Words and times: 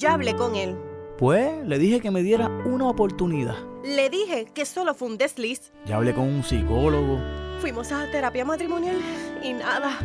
Ya 0.00 0.14
hablé 0.14 0.34
con 0.34 0.56
él. 0.56 0.78
Pues 1.18 1.52
le 1.66 1.78
dije 1.78 2.00
que 2.00 2.10
me 2.10 2.22
diera 2.22 2.48
una 2.64 2.88
oportunidad. 2.88 3.54
Le 3.84 4.08
dije 4.08 4.46
que 4.46 4.64
solo 4.64 4.94
fue 4.94 5.08
un 5.08 5.18
desliz. 5.18 5.72
Ya 5.84 5.96
hablé 5.96 6.14
con 6.14 6.24
un 6.24 6.42
psicólogo. 6.42 7.20
Fuimos 7.60 7.92
a 7.92 8.10
terapia 8.10 8.46
matrimonial 8.46 8.96
y 9.42 9.52
nada. 9.52 9.98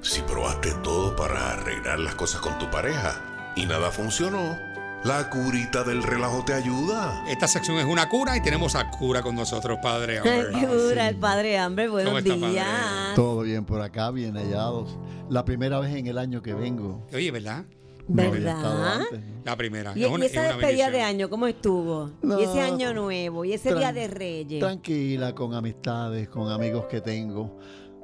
Si 0.00 0.20
probaste 0.22 0.70
todo 0.84 1.16
para 1.16 1.54
arreglar 1.54 1.98
las 1.98 2.14
cosas 2.14 2.40
con 2.40 2.56
tu 2.60 2.70
pareja 2.70 3.52
y 3.56 3.66
nada 3.66 3.90
funcionó, 3.90 4.56
la 5.02 5.28
curita 5.28 5.82
del 5.82 6.04
relajo 6.04 6.44
te 6.44 6.52
ayuda. 6.52 7.24
Esta 7.26 7.48
sección 7.48 7.78
es 7.78 7.86
una 7.86 8.08
cura 8.08 8.36
y 8.36 8.42
tenemos 8.42 8.76
a 8.76 8.92
cura 8.92 9.22
con 9.22 9.34
nosotros, 9.34 9.76
padre. 9.82 10.18
Amber. 10.18 10.52
Dura 10.68 11.08
el 11.08 11.16
padre 11.16 11.58
hambre. 11.58 11.88
Buenos 11.88 12.12
¿Cómo 12.12 12.18
está, 12.18 12.46
días. 12.46 12.64
padre? 12.64 13.14
Todo 13.16 13.40
bien 13.42 13.64
por 13.64 13.80
acá, 13.80 14.12
bien 14.12 14.36
hallados. 14.36 14.96
La 15.28 15.44
primera 15.44 15.80
vez 15.80 15.96
en 15.96 16.06
el 16.06 16.16
año 16.16 16.42
que 16.42 16.54
vengo. 16.54 17.04
Oye, 17.12 17.32
¿verdad? 17.32 17.64
No 18.06 18.22
había 18.22 18.38
estado 18.50 18.78
¿Verdad? 18.78 19.00
antes, 19.00 19.20
¿no? 19.20 19.42
La 19.44 19.56
primera. 19.56 19.92
Y, 19.96 20.04
Es 20.04 20.10
una- 20.10 20.24
y 20.24 20.26
esa 20.26 20.40
es 20.46 20.54
una 20.54 20.56
despedida 20.58 20.90
de 20.90 21.00
año, 21.02 21.30
¿cómo 21.30 21.46
estuvo? 21.46 22.10
No. 22.22 22.40
y 22.40 22.44
ese 22.44 22.60
año 22.60 22.92
nuevo, 22.94 23.44
y 23.44 23.52
ese 23.54 23.74
día 23.74 23.92
de 23.92 24.08
Reyes. 24.08 24.60
Tranquila, 24.60 25.34
con 25.34 25.54
amistades, 25.54 26.28
con 26.28 26.50
amigos 26.50 26.84
que 26.86 27.00
tengo, 27.00 27.58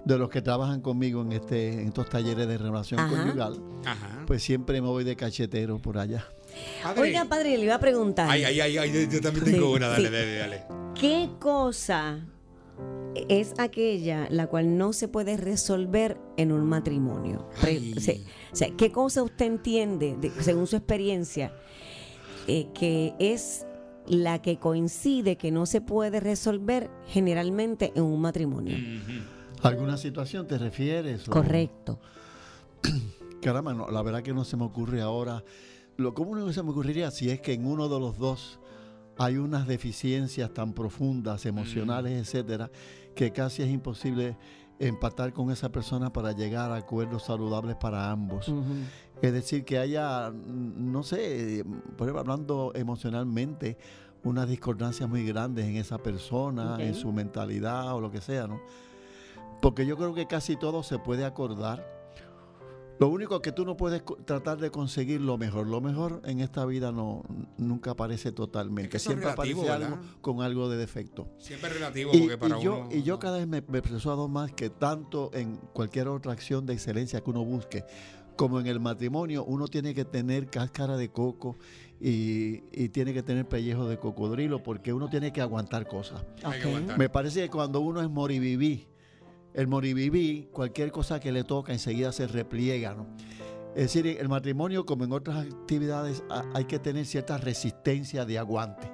de 0.05 0.17
los 0.19 0.31
que 0.31 0.41
trabajan 0.41 0.81
conmigo 0.81 1.21
en 1.23 1.33
este, 1.33 1.75
en 1.75 1.89
estos 1.89 2.09
talleres 2.09 2.49
de 2.49 2.57
relación 2.57 3.01
Ajá. 3.01 3.11
conyugal. 3.15 3.61
Ajá. 3.85 4.25
Pues 4.27 4.43
siempre 4.43 4.81
me 4.81 4.89
voy 4.89 5.05
de 5.05 5.15
cachetero 5.17 5.79
por 5.79 5.99
allá. 5.99 6.25
Padre. 6.83 7.03
Oiga, 7.03 7.25
padre, 7.27 7.57
le 7.59 7.65
iba 7.65 7.75
a 7.75 7.81
preguntar. 7.81 8.27
Ay, 8.31 8.43
ay, 8.45 8.61
ay, 8.61 8.79
ay, 8.79 9.09
yo 9.11 9.21
también 9.21 9.45
tengo 9.45 9.67
Sí, 9.69 9.75
una. 9.75 9.89
Dale, 9.89 10.09
sí. 10.09 10.15
dale, 10.15 10.35
dale. 10.39 10.63
¿Qué 10.99 11.29
cosa 11.39 12.19
es 13.29 13.55
aquella 13.59 14.29
la 14.31 14.47
cual 14.47 14.77
no 14.79 14.93
se 14.93 15.09
puede 15.09 15.37
resolver 15.37 16.19
en 16.37 16.53
un 16.53 16.65
matrimonio? 16.65 17.49
Ay. 17.63 17.95
o 18.53 18.57
sea, 18.57 18.71
¿qué 18.77 18.93
cosa 18.93 19.23
usted 19.23 19.47
entiende, 19.47 20.17
de- 20.21 20.31
según 20.43 20.67
su 20.67 20.77
experiencia, 20.77 21.53
eh, 22.47 22.69
que 22.75 23.15
es 23.19 23.67
la 24.07 24.41
que 24.43 24.59
coincide 24.59 25.37
que 25.37 25.51
no 25.51 25.67
se 25.67 25.81
puede 25.81 26.21
resolver 26.21 26.91
generalmente 27.09 27.93
en 27.95 28.03
un 28.05 28.21
matrimonio? 28.21 28.77
¿Alguna 29.63 29.97
situación 29.97 30.47
te 30.47 30.57
refieres? 30.59 31.29
o- 31.29 31.33
Correcto. 31.33 31.99
Caramba, 33.43 33.75
no, 33.75 33.91
la 33.91 34.03
verdad 34.03 34.23
que 34.23 34.33
no 34.33 34.45
se 34.45 34.57
me 34.57 34.65
ocurre 34.65 35.01
ahora. 35.01 35.43
Lo 35.97 36.15
común 36.15 36.47
que 36.47 36.53
se 36.53 36.63
me 36.63 36.71
ocurriría 36.71 37.11
si 37.11 37.29
es 37.31 37.41
que 37.41 37.53
en 37.55 37.67
uno 37.67 37.89
de 37.89 37.99
los 37.99 38.17
dos 38.19 38.59
hay 39.21 39.37
unas 39.37 39.67
deficiencias 39.67 40.55
tan 40.55 40.73
profundas, 40.73 41.45
emocionales, 41.45 42.13
etcétera, 42.13 42.71
que 43.15 43.33
casi 43.33 43.63
es 43.63 43.69
imposible 43.69 44.39
empatar 44.79 45.35
con 45.35 45.51
esa 45.51 45.71
persona 45.71 46.11
para 46.11 46.33
llegar 46.33 46.73
a 46.73 46.77
acuerdos 46.77 47.25
saludables 47.25 47.77
para 47.77 48.11
ambos. 48.11 48.51
Es 49.21 49.33
decir, 49.35 49.67
que 49.67 49.77
haya, 49.77 50.31
mm, 50.31 50.91
no 50.91 51.03
sé, 51.03 51.63
por 51.99 52.07
ejemplo, 52.07 52.21
hablando 52.21 52.73
emocionalmente, 52.75 53.77
unas 54.25 54.49
discordancias 54.49 55.07
muy 55.07 55.27
grandes 55.27 55.67
en 55.67 55.77
esa 55.77 55.99
persona, 55.99 56.79
en 56.81 56.95
su 56.95 57.13
mentalidad 57.13 57.95
o 57.95 58.01
lo 58.01 58.11
que 58.11 58.23
sea, 58.23 58.47
¿no? 58.47 58.59
Porque 59.61 59.85
yo 59.85 59.99
creo 59.99 60.15
que 60.15 60.27
casi 60.29 60.57
todo 60.57 60.83
se 60.83 60.99
puede 60.99 61.27
acordar. 61.27 62.00
Lo 63.01 63.09
único 63.09 63.41
que 63.41 63.51
tú 63.51 63.65
no 63.65 63.79
puedes 63.79 64.03
tratar 64.27 64.59
de 64.59 64.71
conseguir 64.71 65.23
lo 65.23 65.39
mejor. 65.39 65.67
Lo 65.67 65.81
mejor 65.81 66.21
en 66.27 66.41
esta 66.41 66.67
vida 66.67 66.93
no 66.93 67.23
nunca 67.57 67.93
aparece 67.93 68.31
totalmente. 68.31 68.99
Es 68.99 69.03
que 69.03 69.09
Siempre 69.09 69.31
relativo, 69.31 69.63
aparece 69.63 69.85
algo 69.85 69.99
con 70.21 70.43
algo 70.43 70.69
de 70.69 70.77
defecto. 70.77 71.27
Siempre 71.39 71.71
es 71.71 71.77
relativo 71.77 72.11
Y, 72.13 72.21
porque 72.21 72.37
para 72.37 72.59
y 72.59 72.63
yo, 72.63 72.79
uno. 72.81 72.89
y 72.93 73.03
yo 73.03 73.19
cada 73.19 73.39
vez 73.39 73.49
me, 73.49 73.63
me 73.63 73.81
persuado 73.81 74.29
más 74.29 74.53
que 74.53 74.69
tanto 74.69 75.31
en 75.33 75.57
cualquier 75.73 76.09
otra 76.09 76.33
acción 76.33 76.67
de 76.67 76.75
excelencia 76.75 77.23
que 77.23 77.31
uno 77.31 77.43
busque, 77.43 77.85
como 78.37 78.61
en 78.61 78.67
el 78.67 78.81
matrimonio, 78.81 79.45
uno 79.45 79.67
tiene 79.67 79.95
que 79.95 80.05
tener 80.05 80.51
cáscara 80.51 80.99
de 80.99 81.11
coco 81.11 81.57
y, 82.03 82.65
y 82.71 82.91
tiene 82.91 83.15
que 83.15 83.23
tener 83.23 83.49
pellejo 83.49 83.89
de 83.89 83.99
cocodrilo, 83.99 84.63
porque 84.63 84.93
uno 84.93 85.09
tiene 85.09 85.33
que 85.33 85.41
aguantar 85.41 85.89
cosas. 85.89 86.23
Que 86.37 86.69
aguantar. 86.69 86.99
Me 86.99 87.09
parece 87.09 87.41
que 87.41 87.49
cuando 87.49 87.81
uno 87.81 88.03
es 88.03 88.11
moribibí, 88.11 88.87
el 89.55 89.67
moribibí, 89.67 90.49
cualquier 90.53 90.93
cosa 90.93 91.21
que 91.21 91.33
le 91.33 91.45
toca 91.45 91.73
enseguida 91.73 92.13
se 92.13 92.27
repliega. 92.27 92.97
Es 93.75 93.93
decir, 93.93 94.07
el 94.07 94.29
matrimonio, 94.29 94.85
como 94.85 95.05
en 95.05 95.13
otras 95.13 95.47
actividades, 95.47 96.23
ha- 96.31 96.45
hay 96.55 96.65
que 96.65 96.79
tener 96.79 97.07
cierta 97.07 97.39
resistencia 97.39 98.25
de 98.25 98.39
aguante, 98.39 98.91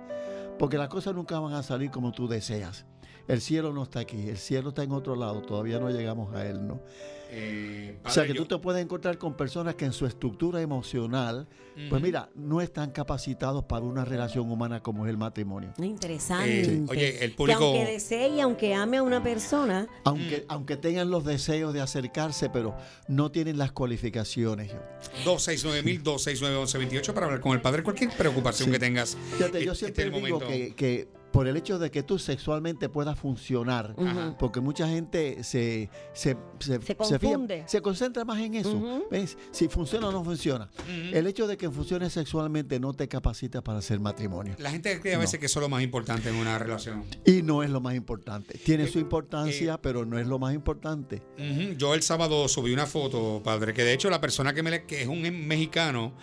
porque 0.59 0.77
las 0.79 0.89
cosas 0.89 1.15
nunca 1.15 1.39
van 1.39 1.55
a 1.55 1.63
salir 1.63 1.91
como 1.91 2.13
tú 2.13 2.29
deseas. 2.29 2.85
El 3.29 3.41
cielo 3.41 3.73
no 3.73 3.83
está 3.83 4.01
aquí, 4.01 4.29
el 4.29 4.39
cielo 4.39 4.69
está 4.69 4.83
en 4.85 4.93
otro 4.93 5.17
lado, 5.17 5.43
todavía 5.43 5.79
no 5.81 5.91
llegamos 5.91 6.35
a 6.35 6.47
él, 6.47 6.67
¿no? 6.67 6.81
Eh, 7.29 7.99
O 8.05 8.11
sea 8.11 8.23
que 8.25 8.35
yo- 8.35 8.43
tú 8.43 8.47
te 8.47 8.59
puedes 8.63 8.81
encontrar 8.81 9.19
con 9.19 9.35
personas 9.37 9.75
que 9.75 9.85
en 9.85 9.93
su 9.93 10.07
estructura 10.07 10.61
emocional, 10.61 11.49
pues 11.91 12.01
mira, 12.01 12.31
no 12.37 12.61
están 12.61 12.93
capacitados 12.93 13.65
para 13.65 13.85
una 13.85 14.05
relación 14.05 14.49
humana 14.49 14.81
como 14.81 15.05
es 15.07 15.11
el 15.11 15.17
matrimonio. 15.19 15.75
Interesante. 15.83 16.63
Eh, 16.63 16.85
oye, 16.89 17.25
el 17.25 17.31
Que 17.33 17.37
público- 17.37 17.65
aunque 17.65 17.85
desee 17.93 18.29
y 18.29 18.41
aunque 18.41 18.75
ame 18.75 18.99
a 18.99 19.03
una 19.03 19.21
persona, 19.25 19.89
Aunque, 20.05 20.45
aunque 20.49 20.77
tengan 20.77 21.11
los 21.11 21.25
deseos 21.25 21.75
de 21.75 21.81
acercarse, 21.81 22.49
pero 22.49 22.77
no 23.09 23.33
tienen 23.33 23.59
las 23.59 23.73
cualificaciones. 23.73 24.71
269 25.25 26.01
269 26.05 27.13
para 27.13 27.27
hablar 27.27 27.41
con 27.41 27.53
el 27.53 27.61
padre. 27.61 27.83
Cualquier 27.83 28.11
preocupación 28.17 28.67
Sí. 28.67 28.73
que 28.73 28.79
tengas. 28.79 29.17
Fíjate, 29.37 29.65
yo 29.65 29.73
este 29.73 29.87
es 29.87 29.95
siempre 29.95 30.05
el 30.05 30.13
digo 30.25 30.39
momento. 30.41 30.47
que, 30.47 30.75
que 30.77 31.09
por 31.37 31.47
el 31.49 31.57
hecho 31.59 31.79
de 31.79 31.91
que 31.91 32.03
tú 32.03 32.19
sexualmente 32.19 32.89
puedas 32.89 33.19
funcionar, 33.19 33.95
Ajá. 33.99 34.35
porque 34.39 34.61
mucha 34.63 34.89
gente 34.89 35.45
se, 35.45 35.91
se, 36.15 36.35
se, 36.59 36.81
Se 36.81 36.97
confunde. 36.97 37.65
se 37.67 37.83
concentra 37.83 38.25
más 38.25 38.41
en 38.41 38.55
eso. 38.55 39.03
¿Ves? 39.11 39.37
Si 39.51 39.69
funciona 39.69 40.09
o 40.09 40.13
no 40.13 40.25
funciona. 40.25 40.71
El 41.13 41.27
hecho 41.27 41.47
de 41.47 41.59
que 41.59 41.71
funcione 41.71 42.09
sexualmente 42.09 42.81
no 42.81 42.95
te 42.95 43.07
capacita 43.07 43.61
para 43.63 43.81
hacer 43.81 44.01
matrimonio. 44.01 44.55
La 44.59 44.71
gente 44.71 44.99
cree 44.99 45.15
a 45.15 45.19
veces 45.19 45.39
que 45.39 45.45
eso 45.45 45.59
es 45.61 45.63
lo 45.63 45.69
más 45.69 45.83
importante 45.83 46.31
en 46.31 46.37
una 46.37 46.59
relación. 46.59 47.05
Y 47.27 47.43
no 47.43 47.63
es 47.63 47.69
lo 47.69 47.83
más 47.83 47.95
importante. 47.95 48.59
Tiene 48.65 48.85
Eh, 48.85 48.89
su 48.89 48.99
importancia, 48.99 49.79
pero 49.83 50.07
no 50.07 50.19
es 50.19 50.27
lo 50.27 50.39
más 50.39 50.55
importante. 50.55 51.23
Yo 51.77 51.93
el 51.95 52.03
sábado 52.03 52.49
subí 52.49 52.73
una 52.73 52.87
foto, 52.87 53.43
padre, 53.45 53.75
que 53.75 53.83
de 53.85 53.93
hecho 53.93 54.09
la 54.09 54.23
persona 54.23 54.55
que 54.55 54.63
me 54.63 54.71
le- 54.71 54.87
que 54.87 55.03
es 55.03 55.09
un 55.09 55.21
mexicano 55.47 56.15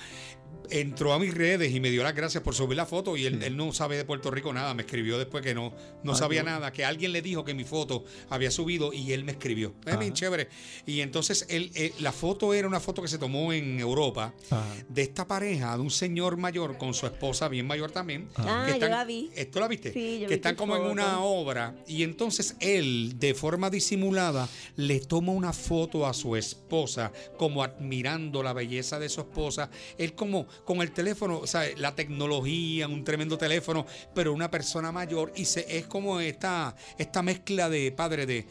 entró 0.69 1.13
a 1.13 1.19
mis 1.19 1.33
redes 1.33 1.73
y 1.73 1.79
me 1.79 1.89
dio 1.89 2.03
las 2.03 2.15
gracias 2.15 2.43
por 2.43 2.55
subir 2.55 2.77
la 2.77 2.85
foto 2.85 3.17
y 3.17 3.25
él, 3.25 3.41
él 3.43 3.57
no 3.57 3.71
sabe 3.73 3.97
de 3.97 4.05
Puerto 4.05 4.31
Rico 4.31 4.53
nada, 4.53 4.73
me 4.73 4.83
escribió 4.83 5.17
después 5.17 5.43
que 5.43 5.53
no, 5.53 5.73
no 6.03 6.15
sabía 6.15 6.43
bueno. 6.43 6.59
nada, 6.59 6.71
que 6.71 6.85
alguien 6.85 7.11
le 7.11 7.21
dijo 7.21 7.43
que 7.43 7.53
mi 7.53 7.63
foto 7.63 8.05
había 8.29 8.51
subido 8.51 8.93
y 8.93 9.13
él 9.13 9.23
me 9.23 9.33
escribió. 9.33 9.73
Es 9.85 9.97
bien 9.99 10.13
chévere. 10.13 10.49
Y 10.85 11.01
entonces 11.01 11.45
él, 11.49 11.71
eh, 11.75 11.93
la 11.99 12.11
foto 12.11 12.53
era 12.53 12.67
una 12.67 12.79
foto 12.79 13.01
que 13.01 13.07
se 13.07 13.17
tomó 13.17 13.53
en 13.53 13.79
Europa 13.79 14.33
Ajá. 14.49 14.65
de 14.89 15.01
esta 15.01 15.27
pareja, 15.27 15.75
de 15.75 15.81
un 15.81 15.91
señor 15.91 16.37
mayor 16.37 16.77
con 16.77 16.93
su 16.93 17.05
esposa 17.05 17.47
bien 17.47 17.67
mayor 17.67 17.91
también. 17.91 18.29
Ah, 18.35 18.67
que 18.71 18.79
yo 18.79 18.87
la 18.87 19.05
vi. 19.05 19.29
¿Esto 19.35 19.59
la 19.59 19.67
viste? 19.67 19.93
Sí, 19.93 20.19
yo 20.19 20.27
que 20.27 20.35
vi 20.35 20.35
están 20.35 20.55
como 20.55 20.75
en 20.75 20.83
una 20.83 21.23
obra 21.23 21.75
y 21.87 22.03
entonces 22.03 22.55
él, 22.59 23.15
de 23.17 23.33
forma 23.33 23.69
disimulada, 23.69 24.47
le 24.75 24.99
toma 24.99 25.31
una 25.31 25.53
foto 25.53 26.05
a 26.05 26.13
su 26.13 26.35
esposa, 26.35 27.11
como 27.37 27.63
admirando 27.63 28.43
la 28.43 28.53
belleza 28.53 28.99
de 28.99 29.09
su 29.09 29.21
esposa. 29.21 29.69
Él 29.97 30.13
como 30.13 30.47
con 30.65 30.81
el 30.81 30.91
teléfono, 30.91 31.39
o 31.39 31.47
sea, 31.47 31.63
la 31.77 31.95
tecnología, 31.95 32.87
un 32.87 33.03
tremendo 33.03 33.37
teléfono, 33.37 33.85
pero 34.13 34.33
una 34.33 34.49
persona 34.51 34.91
mayor 34.91 35.31
y 35.35 35.45
se, 35.45 35.77
es 35.77 35.87
como 35.87 36.19
esta, 36.19 36.75
esta 36.97 37.21
mezcla 37.21 37.69
de 37.69 37.91
padre 37.91 38.25
de 38.25 38.45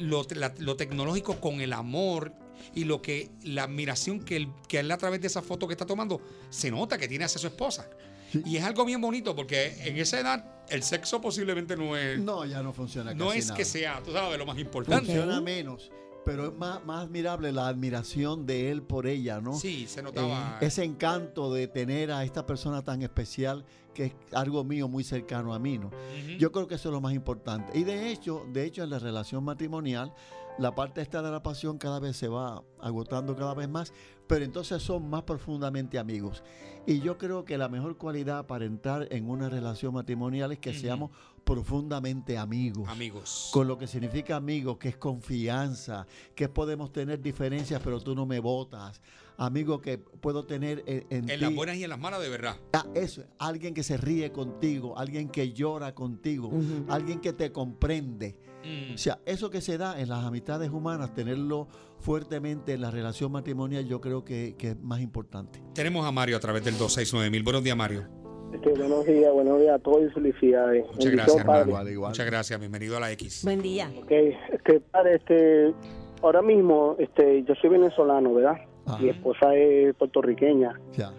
lo, 0.00 0.26
la- 0.34 0.54
lo 0.58 0.76
tecnológico 0.76 1.40
con 1.40 1.60
el 1.60 1.72
amor 1.72 2.32
y 2.74 2.84
lo 2.84 3.00
que 3.02 3.30
la 3.42 3.64
admiración 3.64 4.20
que 4.20 4.36
él, 4.36 4.48
que 4.68 4.80
él 4.80 4.90
a 4.90 4.96
través 4.98 5.20
de 5.20 5.26
esa 5.28 5.42
foto 5.42 5.66
que 5.66 5.74
está 5.74 5.86
tomando 5.86 6.20
se 6.50 6.70
nota 6.70 6.98
que 6.98 7.08
tiene 7.08 7.24
hacia 7.24 7.38
su 7.40 7.46
esposa. 7.46 7.88
Sí. 8.32 8.42
Y 8.44 8.56
es 8.56 8.64
algo 8.64 8.84
bien 8.84 9.00
bonito 9.00 9.36
porque 9.36 9.74
en 9.84 9.96
esa 9.98 10.18
edad 10.18 10.44
el 10.68 10.82
sexo 10.82 11.20
posiblemente 11.20 11.76
no 11.76 11.96
es 11.96 12.18
No, 12.18 12.44
ya 12.44 12.60
no 12.62 12.72
funciona 12.72 13.14
no 13.14 13.32
es 13.32 13.46
nada. 13.46 13.56
que 13.56 13.64
sea, 13.64 14.02
tú 14.04 14.12
sabes, 14.12 14.36
lo 14.36 14.44
más 14.46 14.58
importante. 14.58 15.06
Funciona 15.06 15.40
menos, 15.40 15.92
pero 16.26 16.48
es 16.48 16.58
más, 16.58 16.84
más 16.84 17.04
admirable 17.04 17.52
la 17.52 17.68
admiración 17.68 18.46
de 18.46 18.72
él 18.72 18.82
por 18.82 19.06
ella, 19.06 19.40
¿no? 19.40 19.54
Sí, 19.54 19.86
se 19.86 20.02
notaba. 20.02 20.58
Eh, 20.60 20.66
ese 20.66 20.82
encanto 20.82 21.54
de 21.54 21.68
tener 21.68 22.10
a 22.10 22.24
esta 22.24 22.44
persona 22.44 22.82
tan 22.82 23.00
especial 23.02 23.64
que 23.94 24.06
es 24.06 24.12
algo 24.32 24.64
mío 24.64 24.88
muy 24.88 25.04
cercano 25.04 25.54
a 25.54 25.60
mí, 25.60 25.78
¿no? 25.78 25.92
Yo 26.36 26.50
creo 26.50 26.66
que 26.66 26.74
eso 26.74 26.88
es 26.88 26.92
lo 26.92 27.00
más 27.00 27.14
importante. 27.14 27.78
Y 27.78 27.84
de 27.84 28.10
hecho, 28.10 28.44
de 28.52 28.64
hecho 28.64 28.82
en 28.82 28.90
la 28.90 28.98
relación 28.98 29.44
matrimonial, 29.44 30.12
la 30.58 30.74
parte 30.74 31.00
esta 31.00 31.22
de 31.22 31.30
la 31.30 31.44
pasión 31.44 31.78
cada 31.78 32.00
vez 32.00 32.16
se 32.16 32.26
va 32.26 32.64
agotando 32.80 33.36
cada 33.36 33.54
vez 33.54 33.68
más, 33.68 33.92
pero 34.26 34.44
entonces 34.44 34.82
son 34.82 35.08
más 35.08 35.22
profundamente 35.22 35.96
amigos. 35.96 36.42
Y 36.86 36.98
yo 37.00 37.18
creo 37.18 37.44
que 37.44 37.56
la 37.56 37.68
mejor 37.68 37.96
cualidad 37.96 38.46
para 38.46 38.64
entrar 38.64 39.06
en 39.12 39.30
una 39.30 39.48
relación 39.48 39.94
matrimonial 39.94 40.50
es 40.50 40.58
que 40.58 40.74
seamos 40.74 41.12
profundamente 41.46 42.36
amigos. 42.36 42.88
amigos. 42.88 43.50
Con 43.52 43.68
lo 43.68 43.78
que 43.78 43.86
significa 43.86 44.34
amigos, 44.36 44.76
que 44.78 44.88
es 44.88 44.96
confianza, 44.96 46.06
que 46.34 46.48
podemos 46.48 46.92
tener 46.92 47.22
diferencias, 47.22 47.80
pero 47.82 48.00
tú 48.00 48.14
no 48.16 48.26
me 48.26 48.40
votas. 48.40 49.00
amigo 49.38 49.80
que 49.80 49.98
puedo 49.98 50.44
tener 50.44 50.82
en, 50.86 51.06
en 51.08 51.30
En 51.30 51.38
ti. 51.38 51.44
las 51.44 51.54
buenas 51.54 51.76
y 51.76 51.84
en 51.84 51.90
las 51.90 52.00
malas, 52.00 52.20
de 52.20 52.28
verdad. 52.28 52.56
Ah, 52.72 52.84
eso, 52.94 53.22
alguien 53.38 53.74
que 53.74 53.84
se 53.84 53.96
ríe 53.96 54.32
contigo, 54.32 54.98
alguien 54.98 55.28
que 55.28 55.52
llora 55.52 55.94
contigo, 55.94 56.50
alguien 56.88 57.20
que 57.20 57.32
te 57.32 57.52
comprende. 57.52 58.38
Mm. 58.64 58.94
O 58.94 58.98
sea, 58.98 59.20
eso 59.24 59.48
que 59.48 59.60
se 59.60 59.78
da 59.78 60.00
en 60.00 60.08
las 60.08 60.24
amistades 60.24 60.70
humanas, 60.70 61.14
tenerlo 61.14 61.68
fuertemente 62.00 62.72
en 62.72 62.80
la 62.80 62.90
relación 62.90 63.30
matrimonial, 63.30 63.86
yo 63.86 64.00
creo 64.00 64.24
que, 64.24 64.56
que 64.58 64.70
es 64.70 64.80
más 64.80 65.00
importante. 65.00 65.62
Tenemos 65.74 66.04
a 66.04 66.10
Mario 66.10 66.36
a 66.36 66.40
través 66.40 66.64
del 66.64 66.76
269 66.76 67.44
Buenos 67.44 67.62
días, 67.62 67.76
Mario. 67.76 68.08
Este, 68.56 68.70
buenos 68.70 69.04
días, 69.04 69.32
buenos 69.34 69.60
días 69.60 69.74
a 69.74 69.78
todos 69.78 70.02
y 70.02 70.08
felicidades. 70.14 70.82
Muchas 70.86 70.96
Bendición, 71.04 71.16
gracias, 71.16 71.44
padre. 71.44 71.60
hermano. 71.60 71.70
Igual, 71.82 71.92
igual. 71.92 72.10
Muchas 72.10 72.26
gracias. 72.26 72.58
Bienvenido 72.58 72.96
a 72.96 73.00
la 73.00 73.12
X. 73.12 73.44
Buen 73.44 73.60
día. 73.60 73.92
Ok, 74.02 74.10
este, 74.10 74.80
padre, 74.80 75.16
este, 75.16 75.74
ahora 76.22 76.40
mismo, 76.40 76.96
este, 76.98 77.42
yo 77.44 77.54
soy 77.56 77.68
venezolano, 77.70 78.32
¿verdad? 78.32 78.56
Ajá. 78.86 78.98
Mi 78.98 79.10
esposa 79.10 79.54
es 79.54 79.94
puertorriqueña 79.96 80.80
Ya. 80.96 81.12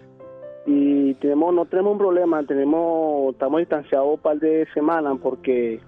y 0.66 1.14
tenemos, 1.14 1.54
no 1.54 1.64
tenemos 1.66 1.92
un 1.92 1.98
problema, 1.98 2.44
tenemos, 2.44 3.34
estamos 3.34 3.60
distanciados 3.60 4.14
un 4.14 4.20
par 4.20 4.40
de 4.40 4.66
semanas 4.74 5.18
porque 5.22 5.80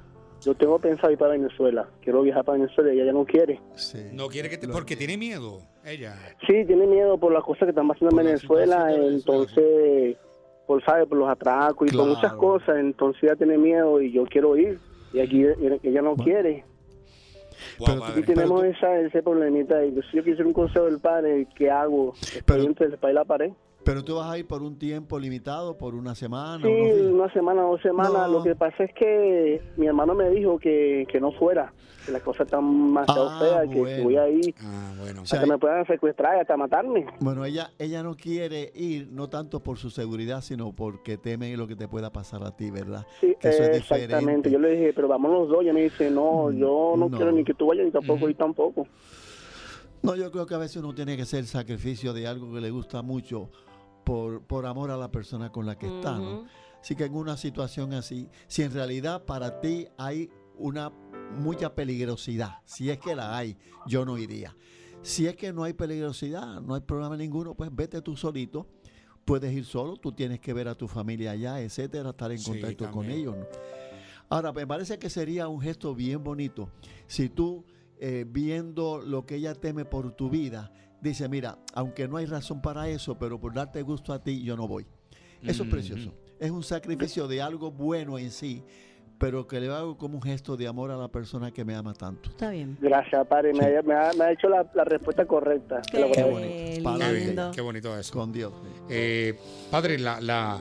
yo 0.43 0.55
tengo 0.55 0.79
pensado 0.79 1.11
ir 1.11 1.19
para 1.19 1.33
Venezuela, 1.33 1.89
quiero 2.01 2.23
viajar 2.23 2.45
para 2.45 2.59
Venezuela 2.59 2.95
y 2.95 3.01
ella 3.01 3.13
no 3.13 3.25
quiere. 3.25 3.61
Sí. 3.75 3.99
No 4.13 4.29
quiere 4.29 4.49
que 4.49 4.57
te. 4.57 4.69
Porque 4.69 4.95
tiene 4.95 5.17
miedo. 5.17 5.63
Ella. 5.85 6.15
Sí, 6.47 6.65
tiene 6.67 6.87
miedo 6.87 7.19
por 7.19 7.33
las 7.33 7.43
cosas 7.43 7.65
que 7.65 7.71
están 7.71 7.89
pasando 7.89 8.11
Por 8.11 8.21
en 8.21 8.27
Venezuela, 8.27 8.95
entonces, 8.95 10.17
por, 10.71 10.85
¿sabe? 10.85 11.05
por 11.05 11.19
los 11.19 11.29
atracos 11.29 11.93
y 11.93 11.97
por 11.97 12.07
muchas 12.07 12.33
cosas, 12.35 12.77
entonces 12.79 13.25
ella 13.25 13.35
tiene 13.35 13.59
miedo 13.59 14.01
y 14.01 14.13
yo 14.13 14.25
quiero 14.25 14.57
ir 14.57 14.79
y 15.13 15.19
aquí 15.19 15.45
ella 15.83 16.01
no 16.01 16.15
Bueno. 16.15 16.23
quiere. 16.23 16.65
Wow, 17.81 17.89
Pero-. 18.07 18.21
Y 18.21 18.23
tenemos 18.23 18.61
Pero 18.61 18.73
esa, 18.73 19.01
ese 19.01 19.21
problemita. 19.21 19.85
Y 19.85 19.93
yo, 19.97 20.01
yo 20.13 20.23
quisiera 20.23 20.47
un 20.47 20.53
consejo 20.53 20.85
del 20.85 21.01
padre. 21.01 21.49
¿Qué 21.57 21.69
hago? 21.69 22.13
Estoy 22.23 22.43
Pero- 22.47 22.63
entre 22.63 22.87
el 22.87 22.93
espalda 22.95 23.11
y 23.11 23.15
la 23.17 23.25
pared. 23.25 23.51
Pero 23.83 24.05
tú 24.05 24.17
vas 24.17 24.31
a 24.31 24.39
ir 24.39 24.47
por 24.47 24.63
un 24.63 24.79
tiempo 24.79 25.19
limitado, 25.19 25.77
por 25.79 25.95
una 25.95 26.15
semana, 26.15 26.63
Sí, 26.65 26.69
unos 26.71 26.95
días. 26.97 27.07
una 27.13 27.33
semana, 27.33 27.63
dos 27.63 27.81
semanas. 27.81 28.13
No. 28.13 28.29
Lo 28.29 28.43
que 28.43 28.55
pasa 28.55 28.85
es 28.85 28.93
que 28.95 29.63
mi 29.79 29.87
hermano 29.87 30.15
me 30.15 30.29
dijo 30.31 30.59
que, 30.59 31.07
que 31.11 31.19
no 31.19 31.33
fuera. 31.33 31.73
Que 32.05 32.13
las 32.13 32.23
cosas 32.23 32.47
están 32.47 32.63
demasiado 32.87 33.29
Ah, 33.31 33.39
feas. 33.41 33.69
Que 33.71 33.79
bueno. 33.81 34.05
voy 34.05 34.17
ahí, 34.17 34.55
Ah, 34.63 34.95
bueno. 34.99 35.23
O 35.23 35.27
sea, 35.27 35.39
hasta 35.41 35.51
me 35.51 35.59
puedan 35.59 35.87
secuestrar 35.87 36.37
y 36.37 36.41
hasta 36.41 36.57
matarme. 36.59 37.07
Bueno, 37.21 37.45
ella, 37.45 37.71
ella 37.79 38.03
no 38.03 38.15
quiere 38.17 38.71
ir, 38.75 39.09
no 39.11 39.29
tanto 39.31 39.63
por 39.63 39.79
su 39.79 39.89
seguridad, 39.91 40.43
sino 40.43 40.73
porque 40.73 41.17
teme 41.17 41.57
lo 41.57 41.67
que 41.67 41.77
te 41.77 41.89
pueda 41.89 42.11
pasar 42.13 42.43
a 42.45 42.55
ti, 42.55 42.71
¿verdad? 42.71 43.07
Sí, 43.21 43.35
Que 43.41 43.49
eso 43.49 43.63
es 43.63 43.79
exactamente. 43.79 44.17
diferente. 44.19 44.51
Yo 44.51 44.59
le 44.59 44.71
dije, 44.73 44.93
pero 44.95 45.09
vamos 45.09 45.31
los 45.33 45.49
dos. 45.49 45.59
Y 45.63 45.65
ella 45.65 45.73
me 45.75 45.83
dice, 45.85 46.11
no, 46.11 46.51
yo 46.51 46.95
no, 46.97 47.09
No. 47.09 47.17
quiero 47.17 47.33
ni 47.33 47.45
que 47.45 47.55
tú 47.55 47.67
vayas 47.67 47.87
ni 47.87 47.91
tampoco 47.93 48.25
Ujú. 48.25 48.29
y 48.29 48.35
tampoco. 48.35 48.87
No, 50.03 50.17
yo 50.17 50.31
creo 50.31 50.47
que 50.47 50.55
a 50.55 50.59
veces 50.59 50.77
uno 50.83 50.95
tiene 50.95 51.15
que 51.17 51.23
hacer 51.23 51.45
sacrificio 51.45 52.15
de 52.15 52.27
algo 52.27 52.51
que 52.55 52.61
le 52.63 52.71
gusta 52.71 53.03
mucho 53.03 53.51
por, 54.05 54.43
por 54.43 54.67
amor 54.67 54.91
a 54.91 54.97
la 54.97 55.11
persona 55.11 55.51
con 55.51 55.67
la 55.67 55.77
que 55.79 55.87
está, 55.87 56.19
¿no? 56.19 56.45
Así 56.81 56.95
que 56.97 57.05
en 57.05 57.15
una 57.15 57.37
situación 57.37 57.93
así, 57.93 58.29
si 58.47 58.63
en 58.63 58.73
realidad 58.73 59.25
para 59.25 59.61
ti 59.61 59.87
hay 59.99 60.31
una 60.57 60.91
mucha 61.37 61.75
peligrosidad, 61.75 62.59
si 62.65 62.91
es 62.91 62.99
que 62.99 63.15
la 63.15 63.37
hay, 63.37 63.57
yo 63.87 64.05
no 64.05 64.19
iría. 64.19 64.57
Si 65.03 65.27
es 65.27 65.37
que 65.37 65.53
no 65.53 65.65
hay 65.65 65.73
peligrosidad, 65.73 66.61
no 66.61 66.75
hay 66.75 66.81
problema 66.81 67.17
ninguno, 67.17 67.55
pues 67.55 67.71
vete 67.75 68.03
tú 68.03 68.17
solito. 68.17 68.67
Puedes 69.25 69.53
ir 69.53 69.65
solo, 69.65 69.97
tú 69.97 70.13
tienes 70.13 70.41
que 70.41 70.53
ver 70.53 70.69
a 70.69 70.75
tu 70.75 70.89
familia 70.89 71.33
allá, 71.33 71.61
etcétera, 71.61 72.11
estar 72.11 72.33
en 72.33 72.39
Sí, 72.39 72.51
contacto 72.51 72.91
con 72.91 73.11
ellos. 73.11 73.37
¿no? 73.37 73.47
Ahora, 74.29 74.53
me 74.53 74.67
parece 74.67 74.99
que 74.99 75.11
sería 75.11 75.49
un 75.49 75.61
gesto 75.61 75.95
bien 75.95 76.25
bonito 76.25 76.71
si 77.07 77.29
tú, 77.29 77.65
eh, 77.99 78.25
viendo 78.27 79.01
lo 79.01 79.27
que 79.27 79.37
ella 79.37 79.55
teme 79.55 79.85
por 79.85 80.13
tu 80.13 80.31
vida, 80.31 80.73
dice, 81.01 81.29
mira, 81.29 81.59
aunque 81.75 82.07
no 82.09 82.17
hay 82.17 82.27
razón 82.27 82.61
para 82.61 82.89
eso, 82.89 83.19
pero 83.19 83.39
por 83.41 83.53
darte 83.55 83.83
gusto 83.83 84.13
a 84.13 84.23
ti, 84.23 84.43
yo 84.43 84.57
no 84.57 84.67
voy. 84.69 84.87
Eso 85.43 85.63
es 85.65 85.69
precioso. 85.71 86.13
Es 86.39 86.51
un 86.51 86.63
sacrificio 86.63 87.27
de 87.29 87.41
algo 87.43 87.71
bueno 87.71 88.19
en 88.19 88.31
sí, 88.31 88.63
pero 89.19 89.47
que 89.47 89.61
le 89.61 89.69
hago 89.69 89.99
como 89.99 90.15
un 90.17 90.23
gesto 90.23 90.57
de 90.57 90.67
amor 90.67 90.91
a 90.91 90.97
la 90.97 91.09
persona 91.09 91.51
que 91.51 91.65
me 91.65 91.75
ama 91.75 91.93
tanto. 91.95 92.31
Está 92.31 92.51
bien. 92.51 92.79
Gracias, 92.81 93.27
padre. 93.27 93.53
Me, 93.53 93.59
Sí. 93.61 93.75
ha, 93.75 93.83
me 93.83 93.95
ha- 93.95 94.13
me 94.19 94.25
ha 94.25 94.33
hecho 94.33 94.49
la, 94.49 94.67
la 94.75 94.85
respuesta 94.85 95.27
correcta. 95.27 95.81
Qué 95.91 96.05
bonito. 96.25 97.51
Qué, 97.55 97.61
bonito 97.61 97.99
eso. 97.99 98.13
Con 98.15 98.33
Dios. 98.33 98.53
Eh, 98.89 99.39
padre, 99.71 99.99
la, 99.99 100.21
la, 100.21 100.59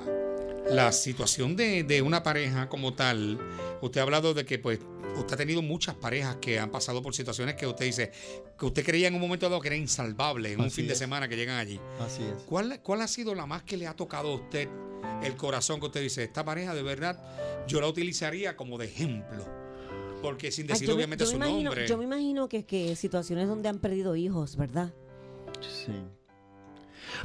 la 0.72 0.92
situación 0.92 1.56
de, 1.56 1.84
de 1.84 2.02
una 2.02 2.22
pareja 2.24 2.70
como 2.70 2.94
tal, 2.94 3.40
usted 3.82 4.00
ha 4.00 4.04
hablado 4.04 4.34
de 4.34 4.46
que 4.46 4.60
pues 4.60 4.80
usted 5.18 5.34
ha 5.34 5.38
tenido 5.38 5.62
muchas 5.62 5.96
parejas 5.96 6.38
que 6.38 6.60
han 6.60 6.70
pasado 6.70 7.02
por 7.02 7.16
situaciones 7.16 7.56
que 7.56 7.66
usted 7.66 7.86
dice 7.86 8.12
que 8.58 8.66
usted 8.66 8.86
creía 8.86 9.08
en 9.08 9.16
un 9.16 9.22
momento 9.22 9.50
dado 9.50 9.60
que 9.62 9.68
era 9.70 9.76
insalvable 9.78 10.54
en 10.54 10.62
un 10.62 10.70
fin 10.72 10.88
de 10.88 10.96
semana 10.96 11.28
que 11.28 11.36
llegan 11.36 11.58
allí. 11.58 11.80
Así 12.00 12.22
es. 12.24 12.44
¿Cuál, 12.44 12.82
¿Cuál 12.84 13.02
ha 13.02 13.08
sido 13.08 13.34
la 13.34 13.46
más 13.46 13.64
que 13.64 13.78
le 13.78 13.88
ha 13.88 13.96
tocado 13.96 14.30
a 14.32 14.36
usted 14.36 14.70
el 15.24 15.36
corazón 15.36 15.80
que 15.80 15.88
usted 15.88 16.02
dice, 16.02 16.24
esta 16.24 16.46
pareja 16.46 16.74
de 16.76 16.84
verdad 16.84 17.20
yo 17.68 17.82
la 17.82 17.88
utilizaría 17.88 18.56
como 18.56 18.78
de 18.78 18.86
ejemplo? 18.86 19.46
Porque 20.22 20.52
sin 20.52 20.66
Ay, 20.66 20.68
decir 20.74 20.88
me- 20.90 20.94
obviamente 20.96 21.24
yo 21.24 21.30
su 21.32 21.38
imagino, 21.38 21.64
nombre. 21.72 21.88
Yo 21.88 21.98
me 21.98 22.04
imagino 22.04 22.48
que, 22.50 22.66
que 22.66 22.96
situaciones 22.96 23.48
donde 23.48 23.70
han 23.70 23.80
perdido 23.80 24.16
hijos, 24.16 24.56
¿verdad? 24.58 24.94
Sí. 25.62 25.94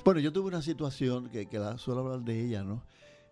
Bueno, 0.04 0.20
yo 0.20 0.32
tuve 0.32 0.48
una 0.48 0.62
situación 0.62 1.28
que, 1.28 1.46
que 1.46 1.58
la 1.58 1.76
suelo 1.76 2.00
hablar 2.00 2.20
de 2.20 2.40
ella, 2.40 2.62
¿no? 2.62 2.82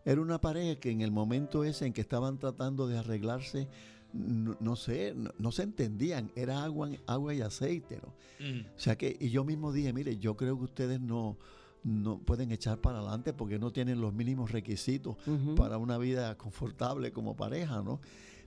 Era 0.04 0.20
una 0.20 0.40
pareja 0.40 0.80
que 0.80 0.90
en 0.90 1.00
el 1.00 1.10
momento 1.10 1.64
ese 1.64 1.86
en 1.86 1.92
que 1.92 2.00
estaban 2.00 2.38
tratando 2.38 2.88
de 2.88 2.98
arreglarse, 2.98 3.68
no, 4.12 4.56
no 4.60 4.76
sé, 4.76 5.14
no, 5.14 5.30
no 5.38 5.52
se 5.52 5.62
entendían, 5.62 6.30
era 6.34 6.64
agua, 6.64 6.90
agua 7.06 7.34
y 7.34 7.40
aceite, 7.40 8.00
¿no? 8.02 8.14
Mm. 8.44 8.66
O 8.76 8.78
sea 8.78 8.96
que, 8.96 9.16
y 9.18 9.30
yo 9.30 9.44
mismo 9.44 9.72
dije, 9.72 9.92
mire, 9.92 10.18
yo 10.18 10.36
creo 10.36 10.58
que 10.58 10.64
ustedes 10.64 11.00
no, 11.00 11.38
no 11.84 12.18
pueden 12.18 12.52
echar 12.52 12.78
para 12.80 12.98
adelante 12.98 13.32
porque 13.32 13.58
no 13.58 13.72
tienen 13.72 14.00
los 14.00 14.12
mínimos 14.12 14.52
requisitos 14.52 15.16
para 15.56 15.78
una 15.78 15.98
vida 15.98 16.36
confortable 16.36 17.12
como 17.12 17.34
pareja, 17.36 17.82
¿no? 17.82 18.00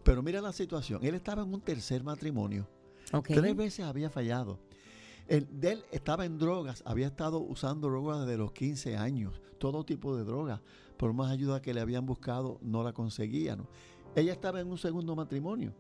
Pero 0.04 0.22
mira 0.22 0.42
la 0.42 0.54
situación, 0.54 1.04
él 1.04 1.16
estaba 1.16 1.44
en 1.44 1.54
un 1.54 1.62
tercer 1.62 2.04
matrimonio. 2.04 2.68
Tres 3.24 3.56
veces 3.56 3.86
había 3.86 4.10
fallado. 4.10 4.60
El, 5.28 5.48
de 5.60 5.74
él 5.74 5.84
estaba 5.92 6.26
en 6.26 6.38
drogas, 6.38 6.84
había 6.86 7.08
estado 7.08 7.40
usando 7.40 7.90
drogas 7.90 8.22
desde 8.22 8.38
los 8.38 8.52
15 8.52 8.98
años, 8.98 9.42
todo 9.58 9.84
tipo 9.84 10.16
de 10.16 10.24
drogas. 10.24 10.62
Por 10.98 11.14
más 11.14 11.32
ayuda 11.32 11.62
que 11.62 11.74
le 11.74 11.82
habían 11.82 12.06
buscado, 12.06 12.60
no 12.62 12.84
la 12.84 12.94
conseguía. 12.94 13.56
¿no? 13.56 13.68
Ella 14.16 14.32
estaba 14.32 14.62
en 14.62 14.68
un 14.68 14.78
segundo 14.78 15.16
matrimonio. 15.16 15.74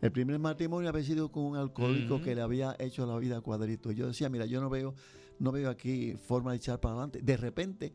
El 0.00 0.10
primer 0.10 0.38
matrimonio 0.40 0.88
había 0.88 1.04
sido 1.04 1.30
con 1.30 1.44
un 1.44 1.56
alcohólico 1.56 2.20
que 2.20 2.34
le 2.34 2.42
había 2.42 2.74
hecho 2.80 3.06
la 3.06 3.16
vida 3.18 3.38
a 3.38 3.40
cuadrito. 3.40 3.92
Yo 3.92 4.08
decía, 4.08 4.28
mira, 4.28 4.46
yo 4.46 4.60
no 4.60 4.68
veo, 4.68 4.94
no 5.38 5.52
veo 5.52 5.70
aquí 5.70 6.16
forma 6.16 6.50
de 6.50 6.56
echar 6.56 6.80
para 6.80 6.94
adelante. 6.94 7.20
De 7.22 7.36
repente, 7.36 7.94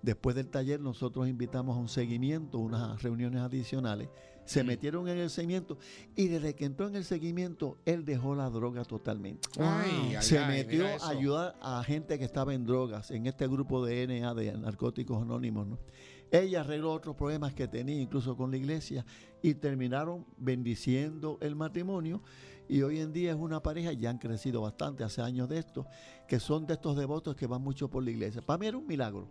después 0.00 0.36
del 0.36 0.48
taller, 0.50 0.80
nosotros 0.80 1.28
invitamos 1.28 1.76
a 1.76 1.80
un 1.80 1.88
seguimiento, 1.88 2.58
unas 2.58 3.02
reuniones 3.02 3.40
adicionales. 3.42 4.08
Se 4.48 4.64
metieron 4.64 5.06
en 5.08 5.18
el 5.18 5.28
seguimiento 5.28 5.76
y 6.16 6.28
desde 6.28 6.54
que 6.54 6.64
entró 6.64 6.88
en 6.88 6.96
el 6.96 7.04
seguimiento, 7.04 7.76
él 7.84 8.06
dejó 8.06 8.34
la 8.34 8.48
droga 8.48 8.82
totalmente. 8.84 9.46
Ay, 9.60 10.14
ay, 10.16 10.22
Se 10.22 10.38
ay, 10.38 10.64
metió 10.64 10.86
a 10.86 11.10
ayudar 11.10 11.56
a 11.60 11.84
gente 11.84 12.18
que 12.18 12.24
estaba 12.24 12.54
en 12.54 12.64
drogas, 12.64 13.10
en 13.10 13.26
este 13.26 13.46
grupo 13.46 13.84
de 13.84 14.06
NA, 14.06 14.32
de 14.32 14.52
Narcóticos 14.56 15.20
Anónimos. 15.20 15.66
¿no? 15.66 15.78
Ella 16.30 16.60
arregló 16.60 16.92
otros 16.92 17.14
problemas 17.14 17.52
que 17.52 17.68
tenía, 17.68 18.00
incluso 18.00 18.36
con 18.38 18.50
la 18.50 18.56
iglesia, 18.56 19.04
y 19.42 19.52
terminaron 19.52 20.24
bendiciendo 20.38 21.36
el 21.42 21.54
matrimonio. 21.54 22.22
Y 22.68 22.82
hoy 22.82 23.00
en 23.00 23.12
día 23.12 23.30
es 23.30 23.36
una 23.36 23.60
pareja, 23.62 23.92
ya 23.92 24.10
han 24.10 24.18
crecido 24.18 24.60
bastante 24.60 25.02
hace 25.04 25.22
años 25.22 25.48
de 25.48 25.58
esto, 25.58 25.86
que 26.28 26.38
son 26.38 26.66
de 26.66 26.74
estos 26.74 26.96
devotos 26.96 27.34
que 27.34 27.46
van 27.46 27.62
mucho 27.62 27.88
por 27.88 28.04
la 28.04 28.10
iglesia. 28.10 28.42
Para 28.42 28.58
mí 28.58 28.66
era 28.66 28.76
un 28.76 28.86
milagro. 28.86 29.30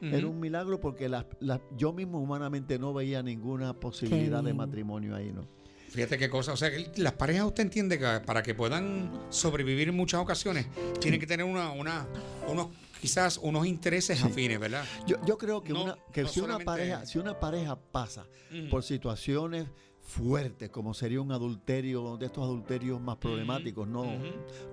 Era 0.00 0.26
un 0.26 0.40
milagro 0.40 0.80
porque 0.80 1.08
las- 1.08 1.26
las- 1.40 1.60
yo 1.76 1.92
mismo 1.92 2.20
humanamente 2.20 2.78
no 2.78 2.94
veía 2.94 3.22
ninguna 3.22 3.74
posibilidad 3.74 4.42
de 4.42 4.54
matrimonio 4.54 5.14
ahí, 5.14 5.32
¿no? 5.32 5.46
Fíjate 5.90 6.16
qué 6.16 6.30
cosa. 6.30 6.54
O 6.54 6.56
sea, 6.56 6.70
que 6.70 6.90
las 6.96 7.12
parejas, 7.12 7.44
usted 7.44 7.64
entiende 7.64 7.98
que 7.98 8.20
para 8.24 8.42
que 8.42 8.54
puedan 8.54 9.10
sobrevivir 9.28 9.90
en 9.90 9.94
muchas 9.96 10.22
ocasiones, 10.22 10.66
tienen 10.98 11.20
que 11.20 11.26
tener 11.26 11.44
una, 11.44 11.70
una, 11.72 12.08
unos, 12.48 12.68
quizás 12.98 13.36
unos 13.36 13.66
intereses 13.66 14.18
Sí. 14.18 14.24
afines, 14.26 14.58
¿verdad? 14.58 14.84
Yo, 15.06 15.16
yo 15.26 15.36
creo 15.36 15.62
que, 15.62 15.74
No- 15.74 15.84
una, 15.84 15.98
que 16.10 16.22
no 16.22 16.28
si, 16.28 16.40
una 16.40 16.58
pareja, 16.60 17.04
si 17.04 17.18
una 17.18 17.38
pareja 17.38 17.76
pasa 17.78 18.24
por 18.70 18.82
situaciones 18.82 19.66
fuertes, 20.02 20.68
como 20.70 20.92
sería 20.94 21.20
un 21.20 21.32
adulterio, 21.32 22.16
de 22.18 22.26
estos 22.26 22.44
adulterios 22.44 23.00
más 23.00 23.16
problemáticos, 23.16 23.88
no, 23.88 24.02
ujú. 24.02 24.26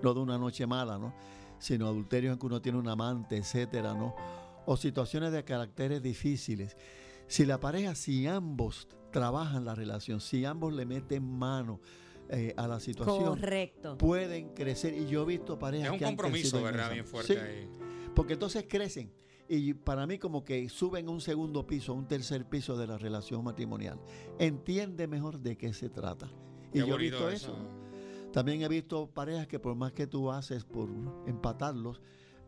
no 0.04 0.14
de 0.14 0.20
una 0.20 0.38
noche 0.38 0.68
mala, 0.68 0.98
¿no? 0.98 1.14
sino 1.60 1.88
adulterios 1.88 2.34
en 2.34 2.40
que 2.40 2.46
uno 2.46 2.62
tiene 2.62 2.78
un 2.78 2.88
amante, 2.88 3.38
etcétera, 3.38 3.94
¿no? 3.94 4.16
O 4.66 4.78
situaciones 4.78 5.32
de 5.32 5.44
caracteres 5.44 6.02
difíciles. 6.02 6.76
Si 7.28 7.46
la 7.46 7.60
pareja, 7.60 7.96
si 7.96 8.28
ambos 8.28 8.88
trabajan 9.12 9.66
la 9.66 9.76
relación, 9.76 10.22
si 10.22 10.46
ambos 10.46 10.74
le 10.74 10.86
meten 10.86 11.24
mano 11.24 11.80
eh, 12.30 12.54
a 12.58 12.68
la 12.68 12.80
situación, 12.80 13.26
Correcto. 13.26 13.98
pueden 13.98 14.54
crecer. 14.54 14.94
Y 14.94 15.08
yo 15.08 15.24
he 15.24 15.26
visto 15.26 15.60
parejas 15.60 15.88
Es 15.88 15.94
un 15.94 16.00
que 16.00 16.06
han 16.06 16.12
compromiso, 16.16 16.50
crecido 16.52 16.70
en 16.70 16.76
¿verdad? 16.76 16.92
Bien 16.94 17.06
fuerte 17.06 17.34
Sí, 17.34 17.40
ahí. 17.40 17.70
porque 18.16 18.34
entonces 18.34 18.66
crecen. 18.70 19.12
Y 19.52 19.74
para 19.74 20.06
mí 20.06 20.20
como 20.20 20.46
que 20.46 20.70
suben 20.70 21.10
un 21.10 21.22
segundo 21.22 21.66
piso, 21.66 21.92
a 21.92 21.96
un 21.96 22.08
tercer 22.08 22.46
piso 22.46 22.78
de 22.78 22.86
la 22.86 23.00
relación 23.00 23.44
matrimonial. 23.44 24.00
Entiende 24.38 25.08
mejor 25.08 25.40
de 25.40 25.58
qué 25.58 25.74
se 25.74 25.90
trata. 25.90 26.30
Y 26.72 26.80
yo 26.80 26.94
he 26.94 26.98
visto 27.00 27.28
eso. 27.28 27.56
También 28.32 28.62
he 28.62 28.68
visto 28.68 29.08
parejas 29.08 29.48
que 29.48 29.58
por 29.58 29.74
más 29.74 29.92
que 29.92 30.06
tú 30.06 30.32
haces 30.32 30.64
por 30.64 30.88
empatarlos, 31.26 32.00